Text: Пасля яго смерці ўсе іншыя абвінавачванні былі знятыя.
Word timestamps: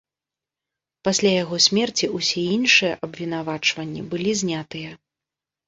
Пасля 1.07 1.33
яго 1.43 1.59
смерці 1.67 2.09
ўсе 2.17 2.41
іншыя 2.55 2.93
абвінавачванні 3.11 4.01
былі 4.15 4.31
знятыя. 4.43 4.91